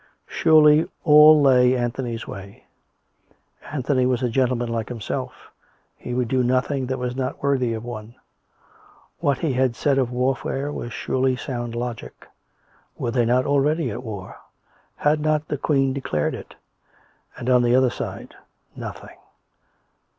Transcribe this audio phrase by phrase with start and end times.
[0.25, 2.63] Surely all lay Anthony's way:
[3.71, 5.51] Anthony was a gentleman like himself;
[5.95, 8.15] he would do nothing that was not worthy of one....
[9.19, 12.25] What he had said of warfare was surely sound logic.
[12.97, 14.39] Were they not already at war?
[14.95, 16.55] Had not the Queen declared it?
[17.37, 18.33] And on the other side—
[18.75, 19.15] nothing.